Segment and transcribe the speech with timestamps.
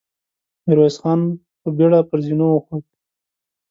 [0.65, 1.19] ميرويس خان
[1.61, 2.83] په بېړه پر زينو وخوت.